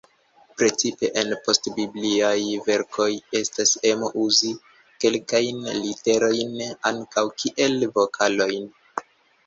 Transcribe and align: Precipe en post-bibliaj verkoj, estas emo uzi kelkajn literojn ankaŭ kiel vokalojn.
Precipe 0.59 1.09
en 1.21 1.35
post-bibliaj 1.47 2.39
verkoj, 2.69 3.07
estas 3.41 3.75
emo 3.93 4.11
uzi 4.25 4.57
kelkajn 5.05 5.63
literojn 5.87 6.61
ankaŭ 6.95 7.29
kiel 7.45 7.91
vokalojn. 8.01 8.71